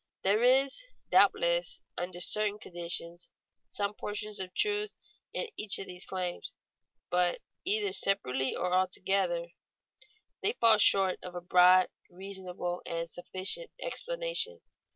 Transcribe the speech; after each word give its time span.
There 0.23 0.41
is, 0.41 0.83
doubtless, 1.11 1.79
under 1.95 2.19
certain 2.19 2.57
conditions, 2.57 3.29
some 3.69 3.93
portion 3.93 4.33
of 4.43 4.51
truth 4.55 4.89
in 5.31 5.47
each 5.57 5.77
of 5.77 5.85
these 5.85 6.07
claims. 6.07 6.55
But, 7.11 7.39
either 7.65 7.93
separately 7.93 8.55
or 8.55 8.73
altogether, 8.73 9.49
they 10.41 10.53
fall 10.53 10.79
short 10.79 11.19
of 11.21 11.35
a 11.35 11.39
broad, 11.41 11.89
reasonable, 12.09 12.81
and 12.87 13.07
sufficient 13.11 13.69
explanation. 13.79 14.61